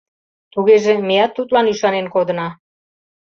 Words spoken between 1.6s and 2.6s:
ӱшанен кодына.